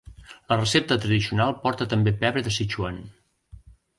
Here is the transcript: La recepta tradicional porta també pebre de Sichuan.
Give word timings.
La 0.51 0.55
recepta 0.59 0.97
tradicional 1.03 1.53
porta 1.67 1.87
també 1.93 2.15
pebre 2.23 2.45
de 2.47 2.57
Sichuan. 2.57 2.97